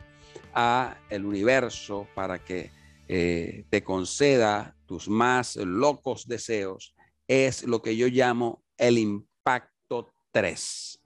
a 0.53 0.95
el 1.09 1.25
universo 1.25 2.07
para 2.15 2.39
que 2.39 2.71
eh, 3.09 3.65
te 3.69 3.83
conceda 3.83 4.77
tus 4.85 5.09
más 5.09 5.57
locos 5.57 6.25
deseos 6.25 6.95
es 7.27 7.63
lo 7.63 7.81
que 7.81 7.97
yo 7.97 8.07
llamo 8.07 8.63
el 8.77 8.97
impacto 8.97 10.13
3. 10.31 11.03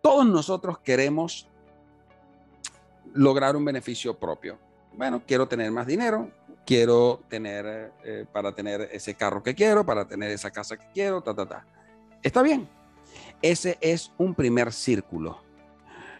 Todos 0.00 0.26
nosotros 0.26 0.78
queremos 0.78 1.46
lograr 3.12 3.54
un 3.54 3.66
beneficio 3.66 4.18
propio. 4.18 4.58
Bueno, 4.94 5.22
quiero 5.26 5.46
tener 5.46 5.70
más 5.72 5.86
dinero, 5.86 6.30
quiero 6.64 7.22
tener 7.28 7.92
eh, 8.02 8.24
para 8.32 8.54
tener 8.54 8.88
ese 8.92 9.12
carro 9.12 9.42
que 9.42 9.54
quiero, 9.54 9.84
para 9.84 10.08
tener 10.08 10.30
esa 10.30 10.50
casa 10.50 10.78
que 10.78 10.86
quiero, 10.94 11.20
ta, 11.20 11.34
ta, 11.34 11.44
ta. 11.44 11.66
Está 12.22 12.42
bien, 12.42 12.68
ese 13.42 13.78
es 13.80 14.12
un 14.18 14.34
primer 14.34 14.72
círculo. 14.72 15.40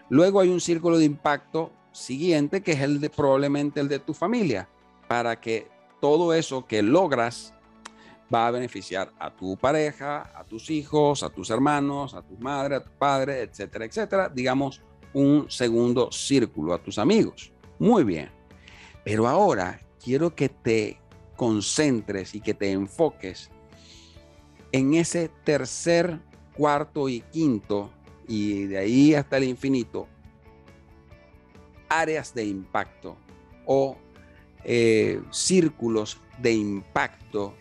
Luego 0.09 0.41
hay 0.41 0.49
un 0.49 0.61
círculo 0.61 0.99
de 0.99 1.05
impacto 1.05 1.73
siguiente, 1.93 2.63
que 2.63 2.73
es 2.73 2.81
el 2.81 3.01
de 3.01 3.11
probablemente 3.11 3.81
el 3.81 3.89
de 3.89 3.99
tu 3.99 4.15
familia, 4.15 4.69
para 5.07 5.41
que 5.41 5.69
todo 6.01 6.33
eso 6.33 6.67
que 6.67 6.83
logras 6.83 7.55
va 8.33 8.47
a 8.47 8.51
beneficiar 8.51 9.13
a 9.19 9.35
tu 9.35 9.57
pareja, 9.57 10.31
a 10.35 10.45
tus 10.45 10.71
hijos, 10.71 11.23
a 11.23 11.31
tus 11.31 11.51
hermanos, 11.51 12.15
a 12.15 12.23
tu 12.23 12.37
madre, 12.39 12.77
a 12.77 12.85
tu 12.85 12.91
padre, 12.91 13.43
etcétera, 13.43 13.85
etcétera. 13.85 14.29
Digamos, 14.29 14.83
un 15.15 15.51
segundo 15.51 16.13
círculo 16.13 16.75
a 16.75 16.83
tus 16.83 16.99
amigos. 16.99 17.53
Muy 17.79 18.05
bien. 18.05 18.31
Pero 19.05 19.27
ahora 19.27 19.81
quiero 20.03 20.35
que 20.35 20.49
te 20.49 21.01
concentres 21.37 22.35
y 22.35 22.41
que 22.41 22.55
te 22.55 22.71
enfoques 22.73 23.51
en 24.73 24.95
ese 24.95 25.31
tercer 25.45 26.21
cuarto 26.59 27.09
y 27.09 27.21
quinto, 27.21 27.91
y 28.27 28.65
de 28.65 28.79
ahí 28.79 29.15
hasta 29.15 29.37
el 29.37 29.45
infinito, 29.45 30.09
áreas 31.89 32.35
de 32.35 32.45
impacto 32.45 33.17
o 33.65 33.97
eh, 34.65 35.23
círculos 35.31 36.19
de 36.43 36.53
impacto 36.53 37.55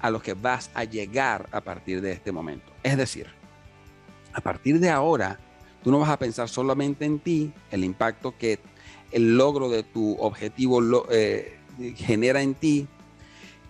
a 0.00 0.10
los 0.10 0.22
que 0.22 0.34
vas 0.34 0.70
a 0.74 0.84
llegar 0.84 1.48
a 1.50 1.60
partir 1.60 2.00
de 2.00 2.12
este 2.12 2.30
momento. 2.30 2.72
Es 2.84 2.96
decir, 2.96 3.26
a 4.32 4.40
partir 4.40 4.78
de 4.78 4.90
ahora, 4.90 5.40
tú 5.82 5.90
no 5.90 5.98
vas 5.98 6.10
a 6.10 6.18
pensar 6.18 6.48
solamente 6.48 7.04
en 7.04 7.18
ti, 7.18 7.52
el 7.72 7.82
impacto 7.82 8.38
que 8.38 8.60
el 9.10 9.36
logro 9.36 9.68
de 9.68 9.82
tu 9.82 10.16
objetivo 10.20 10.80
eh, 11.10 11.58
genera 11.96 12.42
en 12.42 12.54
ti, 12.54 12.86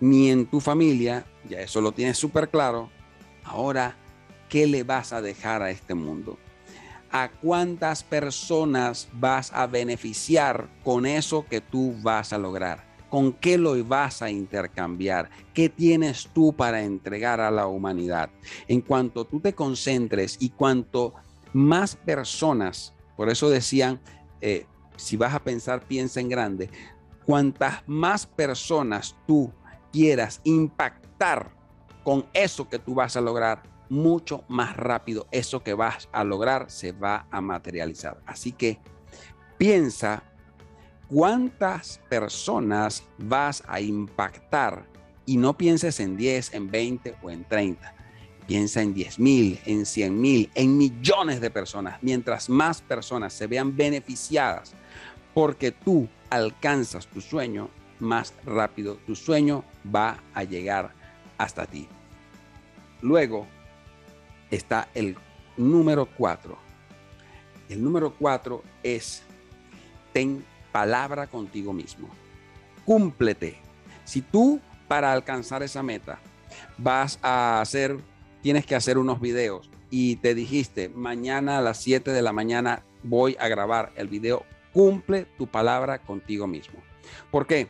ni 0.01 0.31
en 0.31 0.45
tu 0.45 0.61
familia, 0.61 1.25
ya 1.49 1.61
eso 1.61 1.81
lo 1.81 1.93
tienes 1.93 2.19
súper 2.19 2.51
claro. 2.51 2.91
Ahora 3.43 3.97
¿qué 4.49 4.67
le 4.67 4.83
vas 4.83 5.13
a 5.13 5.23
dejar 5.23 5.63
a 5.63 5.71
este 5.71 5.95
mundo? 5.95 6.39
¿A 7.11 7.31
cuántas 7.31 8.03
personas 8.03 9.09
vas 9.13 9.53
a 9.53 9.67
beneficiar 9.67 10.69
con 10.85 11.07
eso 11.07 11.47
que 11.49 11.61
tú 11.61 11.95
vas 12.03 12.33
a 12.33 12.39
lograr? 12.39 12.85
¿Con 13.09 13.33
qué 13.33 13.57
lo 13.57 13.83
vas 13.85 14.23
a 14.23 14.31
intercambiar? 14.31 15.31
¿Qué 15.55 15.69
tienes 15.69 16.29
tú 16.35 16.53
para 16.53 16.83
entregar 16.83 17.41
a 17.41 17.51
la 17.51 17.67
humanidad? 17.67 18.31
En 18.67 18.81
cuanto 18.81 19.25
tú 19.25 19.41
te 19.41 19.55
concentres 19.55 20.37
y 20.41 20.51
cuanto 20.51 21.15
más 21.53 21.97
personas, 21.97 22.93
por 23.17 23.31
eso 23.31 23.49
decían, 23.49 24.01
eh, 24.41 24.67
si 24.97 25.17
vas 25.17 25.35
a 25.35 25.43
pensar, 25.43 25.83
piensa 25.83 26.21
en 26.21 26.29
grande, 26.29 26.71
cuantas 27.25 27.83
más 27.87 28.27
personas 28.27 29.17
tú 29.27 29.53
quieras 29.93 30.41
impactar 30.45 31.51
con 32.03 32.27
eso 32.33 32.69
que 32.69 32.79
tú 32.79 32.95
vas 32.95 33.17
a 33.17 33.21
lograr, 33.21 33.63
mucho 33.89 34.45
más 34.49 34.77
rápido 34.77 35.27
eso 35.31 35.63
que 35.63 35.75
vas 35.75 36.09
a 36.13 36.25
lograr 36.25 36.71
se 36.71 36.93
va 36.93 37.27
a 37.31 37.41
materializar. 37.41 38.21
Así 38.27 38.53
que 38.53 38.79
piensa 39.59 40.23
cuántas 41.09 42.01
personas 42.09 43.05
vas 43.19 43.63
a 43.67 43.81
impactar 43.81 44.87
y 45.25 45.37
no 45.37 45.57
pienses 45.57 46.01
en 46.01 46.17
10, 46.17 46.55
en 46.55 46.71
20 46.71 47.17
o 47.23 47.31
en 47.31 47.45
30. 47.45 47.95
Piensa 48.47 48.81
en 48.81 48.95
10 48.95 49.19
mil, 49.19 49.61
en 49.67 49.85
100 49.85 50.21
mil, 50.21 50.51
en 50.55 50.79
millones 50.79 51.41
de 51.41 51.51
personas. 51.51 51.99
Mientras 52.01 52.49
más 52.49 52.81
personas 52.81 53.33
se 53.33 53.49
vean 53.49 53.77
beneficiadas 53.77 54.75
porque 55.35 55.73
tú 55.73 56.09
alcanzas 56.31 57.07
tu 57.09 57.21
sueño, 57.21 57.69
más 57.99 58.35
rápido 58.45 58.97
tu 59.07 59.17
sueño 59.17 59.65
va 59.95 60.23
a 60.33 60.45
llegar 60.45 60.93
hasta 61.39 61.67
ti. 61.67 61.89
Luego, 63.03 63.47
está 64.51 64.89
el 64.95 65.17
número 65.57 66.07
4. 66.17 66.57
El 67.69 67.83
número 67.83 68.15
4 68.19 68.63
es 68.83 69.23
ten 70.13 70.45
palabra 70.73 71.27
contigo 71.27 71.73
mismo. 71.73 72.09
Cúmplete. 72.85 73.59
Si 74.05 74.23
tú 74.23 74.61
para 74.87 75.13
alcanzar 75.13 75.63
esa 75.63 75.83
meta 75.83 76.21
vas 76.79 77.19
a 77.23 77.61
hacer, 77.61 77.99
tienes 78.43 78.67
que 78.67 78.77
hacer 78.77 78.99
unos 78.99 79.21
videos 79.21 79.71
y 79.91 80.17
te 80.17 80.35
dijiste, 80.35 80.89
mañana 80.89 81.59
a 81.59 81.61
las 81.63 81.79
7 81.79 82.13
de 82.13 82.23
la 82.23 82.33
mañana 82.33 82.85
voy 83.03 83.37
a 83.41 83.49
grabar 83.49 83.93
el 83.97 84.09
video, 84.09 84.45
cumple 84.73 85.27
tu 85.39 85.47
palabra 85.47 86.03
contigo 86.03 86.47
mismo. 86.47 86.81
¿Por 87.31 87.47
qué? 87.47 87.69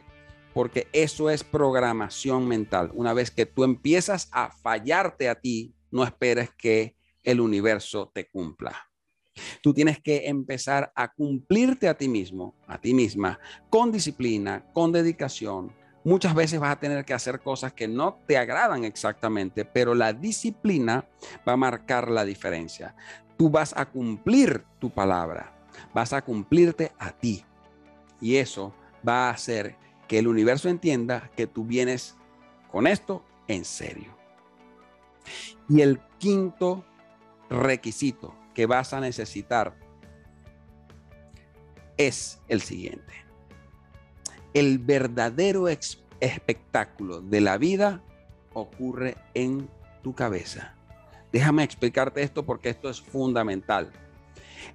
Porque 0.52 0.88
eso 0.92 1.30
es 1.30 1.44
programación 1.44 2.48
mental. 2.48 2.90
Una 2.94 3.12
vez 3.12 3.30
que 3.30 3.46
tú 3.46 3.64
empiezas 3.64 4.28
a 4.32 4.50
fallarte 4.50 5.28
a 5.28 5.36
ti, 5.36 5.75
no 5.90 6.04
esperes 6.04 6.50
que 6.50 6.96
el 7.22 7.40
universo 7.40 8.10
te 8.14 8.28
cumpla. 8.28 8.90
Tú 9.62 9.74
tienes 9.74 10.00
que 10.00 10.28
empezar 10.28 10.92
a 10.94 11.12
cumplirte 11.12 11.88
a 11.88 11.96
ti 11.96 12.08
mismo, 12.08 12.54
a 12.66 12.78
ti 12.80 12.94
misma, 12.94 13.38
con 13.68 13.92
disciplina, 13.92 14.64
con 14.72 14.92
dedicación. 14.92 15.72
Muchas 16.04 16.34
veces 16.34 16.60
vas 16.60 16.72
a 16.72 16.80
tener 16.80 17.04
que 17.04 17.14
hacer 17.14 17.40
cosas 17.40 17.72
que 17.72 17.88
no 17.88 18.20
te 18.26 18.38
agradan 18.38 18.84
exactamente, 18.84 19.64
pero 19.64 19.94
la 19.94 20.12
disciplina 20.12 21.06
va 21.46 21.52
a 21.52 21.56
marcar 21.56 22.10
la 22.10 22.24
diferencia. 22.24 22.94
Tú 23.36 23.50
vas 23.50 23.74
a 23.76 23.86
cumplir 23.86 24.64
tu 24.78 24.88
palabra, 24.90 25.52
vas 25.92 26.12
a 26.12 26.22
cumplirte 26.22 26.92
a 26.98 27.10
ti. 27.12 27.44
Y 28.20 28.36
eso 28.36 28.74
va 29.06 29.28
a 29.28 29.30
hacer 29.30 29.76
que 30.08 30.20
el 30.20 30.28
universo 30.28 30.68
entienda 30.68 31.30
que 31.36 31.46
tú 31.46 31.64
vienes 31.64 32.16
con 32.70 32.86
esto 32.86 33.24
en 33.48 33.64
serio. 33.64 34.16
Y 35.68 35.80
el 35.80 36.00
quinto 36.18 36.84
requisito 37.50 38.34
que 38.54 38.66
vas 38.66 38.92
a 38.92 39.00
necesitar 39.00 39.76
es 41.96 42.40
el 42.48 42.60
siguiente. 42.60 43.12
El 44.54 44.78
verdadero 44.78 45.68
espectáculo 45.68 47.20
de 47.20 47.40
la 47.40 47.58
vida 47.58 48.02
ocurre 48.54 49.16
en 49.34 49.68
tu 50.02 50.14
cabeza. 50.14 50.74
Déjame 51.32 51.62
explicarte 51.62 52.22
esto 52.22 52.46
porque 52.46 52.70
esto 52.70 52.88
es 52.88 53.00
fundamental. 53.00 53.92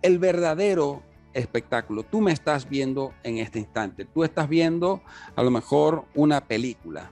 El 0.02 0.20
verdadero 0.20 1.02
espectáculo, 1.34 2.04
tú 2.04 2.22
me 2.22 2.32
estás 2.32 2.70
viendo 2.70 3.14
en 3.24 3.38
este 3.38 3.60
instante, 3.60 4.06
tú 4.06 4.24
estás 4.24 4.48
viendo 4.48 5.02
a 5.36 5.44
lo 5.44 5.52
mejor 5.52 6.06
una 6.14 6.42
película, 6.42 7.12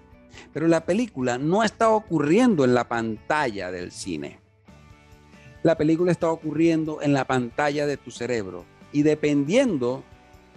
pero 0.53 0.67
la 0.67 0.85
película 0.85 1.37
no 1.37 1.63
está 1.63 1.89
ocurriendo 1.89 2.65
en 2.65 2.73
la 2.73 2.87
pantalla 2.87 3.71
del 3.71 3.91
cine. 3.91 4.39
La 5.63 5.77
película 5.77 6.11
está 6.11 6.29
ocurriendo 6.29 7.01
en 7.01 7.13
la 7.13 7.25
pantalla 7.25 7.85
de 7.85 7.97
tu 7.97 8.11
cerebro 8.11 8.65
y 8.91 9.03
dependiendo 9.03 10.03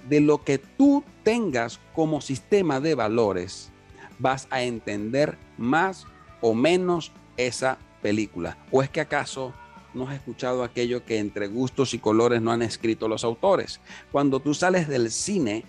de 0.08 0.20
lo 0.20 0.42
que 0.44 0.58
tú 0.58 1.04
tengas 1.22 1.80
como 1.94 2.20
sistema 2.20 2.80
de 2.80 2.94
valores, 2.94 3.70
vas 4.18 4.46
a 4.50 4.62
entender 4.62 5.36
más 5.58 6.06
o 6.40 6.54
menos 6.54 7.12
esa 7.36 7.78
película. 8.00 8.56
¿O 8.70 8.82
es 8.82 8.90
que 8.90 9.00
acaso 9.00 9.52
no 9.94 10.08
has 10.08 10.16
escuchado 10.16 10.64
aquello 10.64 11.04
que 11.04 11.18
entre 11.18 11.48
gustos 11.48 11.94
y 11.94 11.98
colores 11.98 12.40
no 12.40 12.52
han 12.52 12.62
escrito 12.62 13.08
los 13.08 13.24
autores? 13.24 13.80
Cuando 14.10 14.40
tú 14.40 14.54
sales 14.54 14.88
del 14.88 15.10
cine, 15.10 15.64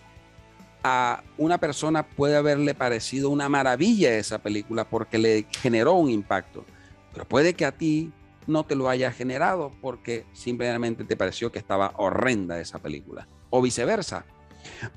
a 0.84 1.24
una 1.38 1.58
persona 1.58 2.04
puede 2.04 2.36
haberle 2.36 2.75
parecido 2.75 3.30
una 3.30 3.50
maravilla 3.50 4.18
esa 4.18 4.40
película 4.40 4.84
porque 4.84 5.18
le 5.18 5.46
generó 5.62 5.94
un 5.94 6.10
impacto, 6.10 6.66
pero 7.13 7.25
puede 7.25 7.54
que 7.54 7.66
a 7.66 7.72
ti 7.72 8.12
no 8.48 8.66
te 8.66 8.75
lo 8.75 8.90
haya 8.90 9.12
generado 9.12 9.72
porque 9.82 10.25
simplemente 10.34 11.06
te 11.06 11.16
pareció 11.16 11.52
que 11.52 11.60
estaba 11.60 11.94
horrenda 11.98 12.60
esa 12.60 12.80
película. 12.80 13.28
O 13.50 13.62
viceversa. 13.62 14.25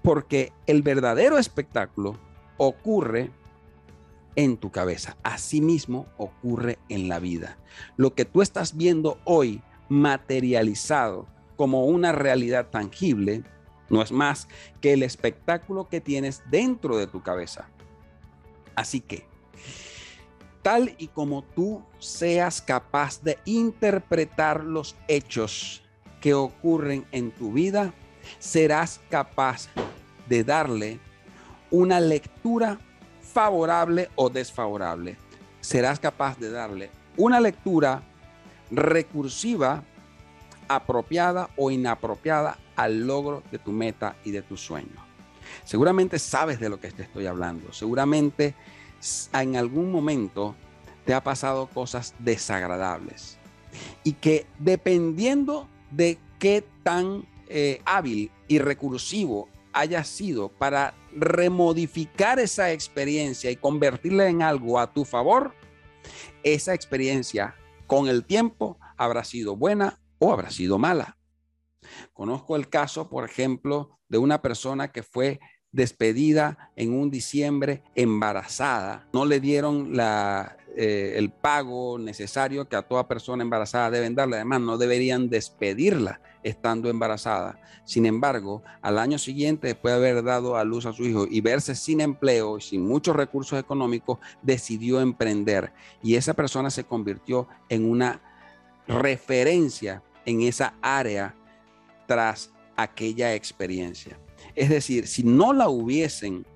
Porque 0.02 0.52
el 0.66 0.82
verdadero 0.82 1.38
espectáculo 1.38 2.18
ocurre 2.56 3.30
en 4.34 4.56
tu 4.56 4.70
cabeza. 4.70 5.16
Asimismo 5.22 6.06
ocurre 6.16 6.78
en 6.88 7.08
la 7.08 7.18
vida. 7.18 7.56
Lo 7.96 8.14
que 8.14 8.24
tú 8.24 8.42
estás 8.42 8.76
viendo 8.76 9.18
hoy 9.24 9.62
materializado 9.88 11.26
como 11.56 11.86
una 11.86 12.12
realidad 12.12 12.68
tangible 12.70 13.42
no 13.88 14.02
es 14.02 14.12
más 14.12 14.48
que 14.80 14.92
el 14.92 15.02
espectáculo 15.02 15.88
que 15.88 16.00
tienes 16.00 16.42
dentro 16.50 16.96
de 16.96 17.06
tu 17.06 17.22
cabeza. 17.22 17.68
Así 18.74 19.00
que 19.00 19.26
tal 20.62 20.94
y 20.98 21.08
como 21.08 21.42
tú 21.42 21.82
seas 21.98 22.60
capaz 22.60 23.22
de 23.22 23.38
interpretar 23.44 24.64
los 24.64 24.96
hechos 25.06 25.82
que 26.20 26.34
ocurren 26.34 27.06
en 27.12 27.30
tu 27.30 27.52
vida, 27.52 27.94
serás 28.38 29.00
capaz 29.08 29.68
de 30.28 30.42
darle 30.42 30.98
una 31.70 32.00
lectura 32.00 32.78
favorable 33.20 34.10
o 34.16 34.28
desfavorable. 34.28 35.16
Serás 35.60 36.00
capaz 36.00 36.38
de 36.38 36.50
darle 36.50 36.90
una 37.16 37.40
lectura 37.40 38.02
recursiva, 38.70 39.84
apropiada 40.68 41.48
o 41.56 41.70
inapropiada 41.70 42.58
al 42.76 43.06
logro 43.06 43.42
de 43.50 43.58
tu 43.58 43.72
meta 43.72 44.16
y 44.24 44.30
de 44.30 44.42
tu 44.42 44.56
sueño. 44.56 45.04
Seguramente 45.64 46.18
sabes 46.18 46.60
de 46.60 46.68
lo 46.68 46.80
que 46.80 46.90
te 46.90 47.02
estoy 47.02 47.26
hablando. 47.26 47.72
Seguramente 47.72 48.54
en 49.32 49.56
algún 49.56 49.90
momento 49.90 50.54
te 51.04 51.14
ha 51.14 51.22
pasado 51.22 51.68
cosas 51.68 52.14
desagradables 52.18 53.38
y 54.04 54.12
que 54.12 54.46
dependiendo 54.58 55.68
de 55.90 56.18
qué 56.38 56.64
tan 56.82 57.26
eh, 57.48 57.80
hábil 57.84 58.30
y 58.48 58.58
recursivo 58.58 59.48
hayas 59.72 60.08
sido 60.08 60.48
para 60.48 60.94
remodificar 61.14 62.38
esa 62.38 62.72
experiencia 62.72 63.50
y 63.50 63.56
convertirla 63.56 64.28
en 64.28 64.42
algo 64.42 64.80
a 64.80 64.92
tu 64.92 65.04
favor, 65.04 65.54
esa 66.42 66.74
experiencia 66.74 67.54
con 67.86 68.08
el 68.08 68.24
tiempo 68.24 68.78
habrá 68.96 69.22
sido 69.22 69.54
buena 69.54 69.98
o 70.18 70.32
habrá 70.32 70.50
sido 70.50 70.78
mala. 70.78 71.16
Conozco 72.12 72.56
el 72.56 72.68
caso, 72.68 73.08
por 73.08 73.24
ejemplo, 73.24 73.98
de 74.08 74.18
una 74.18 74.42
persona 74.42 74.92
que 74.92 75.02
fue 75.02 75.40
despedida 75.72 76.70
en 76.74 76.92
un 76.94 77.10
diciembre 77.10 77.82
embarazada. 77.94 79.06
No 79.12 79.26
le 79.26 79.40
dieron 79.40 79.92
eh, 79.98 81.14
el 81.16 81.30
pago 81.30 81.98
necesario 81.98 82.68
que 82.68 82.76
a 82.76 82.82
toda 82.82 83.06
persona 83.06 83.42
embarazada 83.42 83.90
deben 83.90 84.14
darle. 84.14 84.36
Además, 84.36 84.60
no 84.62 84.78
deberían 84.78 85.28
despedirla 85.28 86.20
estando 86.42 86.88
embarazada. 86.88 87.60
Sin 87.84 88.06
embargo, 88.06 88.62
al 88.80 88.98
año 88.98 89.18
siguiente, 89.18 89.68
después 89.68 89.92
de 89.92 89.98
haber 89.98 90.24
dado 90.24 90.56
a 90.56 90.64
luz 90.64 90.86
a 90.86 90.92
su 90.92 91.04
hijo 91.04 91.26
y 91.28 91.40
verse 91.40 91.74
sin 91.74 92.00
empleo 92.00 92.58
y 92.58 92.60
sin 92.60 92.86
muchos 92.86 93.14
recursos 93.14 93.58
económicos, 93.58 94.18
decidió 94.42 95.00
emprender. 95.00 95.72
Y 96.02 96.14
esa 96.14 96.34
persona 96.34 96.70
se 96.70 96.84
convirtió 96.84 97.48
en 97.68 97.90
una 97.90 98.20
referencia 98.88 100.02
en 100.24 100.42
esa 100.42 100.74
área 100.80 101.34
tras 102.06 102.50
aquella 102.76 103.34
experiencia. 103.34 104.18
Es 104.54 104.68
decir, 104.68 105.06
si 105.06 105.22
no 105.22 105.52
la 105.52 105.68
hubiesen 105.68 106.46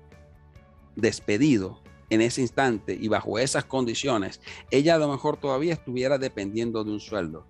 despedido 0.95 1.81
en 2.09 2.21
ese 2.21 2.41
instante 2.41 2.97
y 2.99 3.07
bajo 3.07 3.39
esas 3.39 3.63
condiciones, 3.65 4.41
ella 4.69 4.95
a 4.95 4.97
lo 4.97 5.07
mejor 5.07 5.37
todavía 5.37 5.73
estuviera 5.73 6.17
dependiendo 6.17 6.83
de 6.83 6.91
un 6.91 6.99
sueldo. 6.99 7.45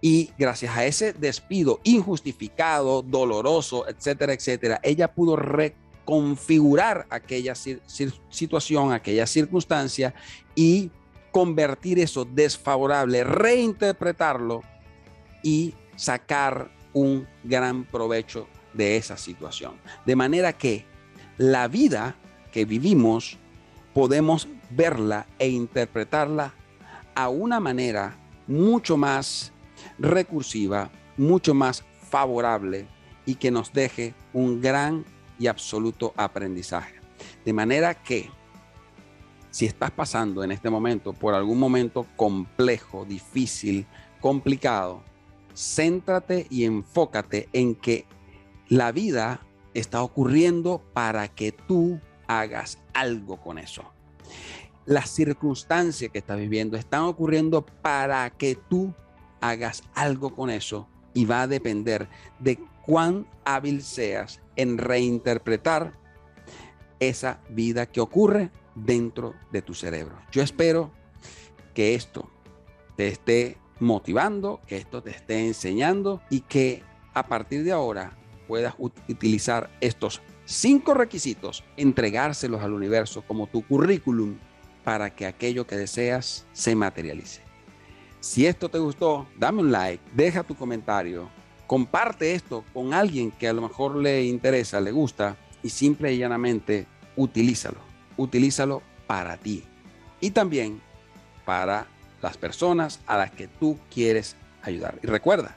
Y 0.00 0.30
gracias 0.38 0.76
a 0.76 0.86
ese 0.86 1.12
despido 1.12 1.80
injustificado, 1.82 3.02
doloroso, 3.02 3.88
etcétera, 3.88 4.32
etcétera, 4.32 4.80
ella 4.84 5.12
pudo 5.12 5.34
reconfigurar 5.34 7.06
aquella 7.10 7.54
situación, 7.56 8.92
aquella 8.92 9.26
circunstancia 9.26 10.14
y 10.54 10.92
convertir 11.32 11.98
eso 11.98 12.24
desfavorable, 12.24 13.24
reinterpretarlo 13.24 14.62
y 15.42 15.74
sacar 15.96 16.77
un 16.98 17.26
gran 17.44 17.84
provecho 17.84 18.48
de 18.74 18.96
esa 18.96 19.16
situación. 19.16 19.74
De 20.04 20.16
manera 20.16 20.52
que 20.52 20.84
la 21.36 21.68
vida 21.68 22.16
que 22.52 22.64
vivimos 22.64 23.38
podemos 23.94 24.48
verla 24.70 25.26
e 25.38 25.48
interpretarla 25.48 26.52
a 27.14 27.28
una 27.28 27.60
manera 27.60 28.16
mucho 28.46 28.96
más 28.96 29.52
recursiva, 29.98 30.90
mucho 31.16 31.54
más 31.54 31.84
favorable 32.10 32.86
y 33.26 33.36
que 33.36 33.50
nos 33.50 33.72
deje 33.72 34.14
un 34.32 34.60
gran 34.60 35.04
y 35.38 35.46
absoluto 35.46 36.12
aprendizaje. 36.16 36.94
De 37.44 37.52
manera 37.52 37.94
que 37.94 38.30
si 39.50 39.66
estás 39.66 39.90
pasando 39.90 40.42
en 40.42 40.52
este 40.52 40.70
momento 40.70 41.12
por 41.12 41.34
algún 41.34 41.58
momento 41.58 42.06
complejo, 42.16 43.04
difícil, 43.04 43.86
complicado, 44.20 45.02
céntrate 45.58 46.46
y 46.50 46.64
enfócate 46.64 47.48
en 47.52 47.74
que 47.74 48.06
la 48.68 48.92
vida 48.92 49.44
está 49.74 50.02
ocurriendo 50.02 50.82
para 50.92 51.26
que 51.28 51.50
tú 51.50 52.00
hagas 52.28 52.78
algo 52.94 53.40
con 53.40 53.58
eso. 53.58 53.82
Las 54.86 55.10
circunstancias 55.10 56.12
que 56.12 56.18
estás 56.18 56.38
viviendo 56.38 56.76
están 56.76 57.02
ocurriendo 57.02 57.66
para 57.66 58.30
que 58.30 58.54
tú 58.54 58.94
hagas 59.40 59.82
algo 59.94 60.34
con 60.34 60.48
eso 60.50 60.88
y 61.12 61.24
va 61.24 61.42
a 61.42 61.46
depender 61.48 62.08
de 62.38 62.58
cuán 62.86 63.26
hábil 63.44 63.82
seas 63.82 64.40
en 64.54 64.78
reinterpretar 64.78 65.98
esa 67.00 67.40
vida 67.50 67.86
que 67.86 68.00
ocurre 68.00 68.50
dentro 68.76 69.34
de 69.50 69.62
tu 69.62 69.74
cerebro. 69.74 70.18
Yo 70.30 70.42
espero 70.42 70.92
que 71.74 71.94
esto 71.94 72.30
te 72.96 73.08
esté 73.08 73.58
motivando, 73.80 74.60
que 74.66 74.76
esto 74.76 75.02
te 75.02 75.10
esté 75.10 75.46
enseñando 75.46 76.20
y 76.30 76.40
que 76.40 76.82
a 77.14 77.26
partir 77.26 77.64
de 77.64 77.72
ahora 77.72 78.16
puedas 78.46 78.74
utilizar 78.78 79.70
estos 79.80 80.22
cinco 80.44 80.94
requisitos, 80.94 81.64
entregárselos 81.76 82.62
al 82.62 82.72
universo 82.72 83.22
como 83.26 83.46
tu 83.46 83.66
currículum 83.66 84.36
para 84.84 85.14
que 85.14 85.26
aquello 85.26 85.66
que 85.66 85.76
deseas 85.76 86.46
se 86.52 86.74
materialice. 86.74 87.42
Si 88.20 88.46
esto 88.46 88.68
te 88.68 88.78
gustó, 88.78 89.28
dame 89.36 89.60
un 89.60 89.70
like, 89.70 90.02
deja 90.14 90.42
tu 90.42 90.54
comentario, 90.54 91.28
comparte 91.66 92.34
esto 92.34 92.64
con 92.72 92.94
alguien 92.94 93.30
que 93.30 93.46
a 93.46 93.52
lo 93.52 93.62
mejor 93.62 93.96
le 93.96 94.24
interesa, 94.24 94.80
le 94.80 94.90
gusta 94.90 95.36
y 95.62 95.68
simple 95.68 96.12
y 96.12 96.18
llanamente 96.18 96.86
utilízalo. 97.16 97.78
Utilízalo 98.16 98.82
para 99.06 99.36
ti 99.36 99.62
y 100.20 100.30
también 100.30 100.80
para 101.44 101.86
las 102.22 102.36
personas 102.36 103.00
a 103.06 103.16
las 103.16 103.30
que 103.30 103.48
tú 103.48 103.78
quieres 103.92 104.36
ayudar. 104.62 104.98
Y 105.02 105.06
recuerda, 105.06 105.56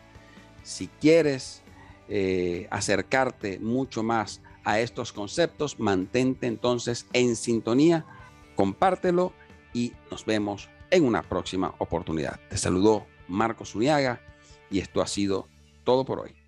si 0.64 0.88
quieres 0.88 1.62
eh, 2.08 2.68
acercarte 2.70 3.60
mucho 3.60 4.04
más 4.04 4.42
a 4.64 4.80
estos 4.80 5.12
conceptos, 5.12 5.80
mantente 5.80 6.48
entonces 6.48 7.08
en 7.14 7.36
sintonía, 7.36 8.06
compártelo 8.56 9.34
y 9.74 9.94
nos 10.12 10.26
vemos 10.26 10.70
en 10.92 11.06
una 11.06 11.24
próxima 11.24 11.74
oportunidad. 11.80 12.40
Te 12.50 12.58
saludó 12.58 13.08
Marcos 13.28 13.76
Uniaga 13.76 14.20
y 14.70 14.80
esto 14.80 15.02
ha 15.02 15.08
sido 15.08 15.48
todo 15.84 16.06
por 16.06 16.20
hoy. 16.20 16.41